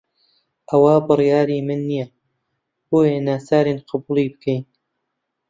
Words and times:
ئەوە 0.69 0.95
بڕیاری 1.07 1.59
من 1.67 1.81
نییە، 1.89 2.05
بۆیە 2.89 3.17
ناچارین 3.27 3.79
قبوڵی 3.89 4.27
بکەین. 4.33 4.63